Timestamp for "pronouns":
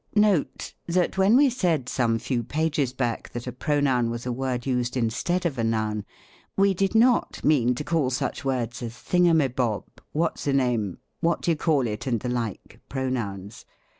12.89-13.63